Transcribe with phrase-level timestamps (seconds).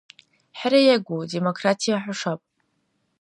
[0.57, 2.39] ХӀераягу, демократия хӀушаб!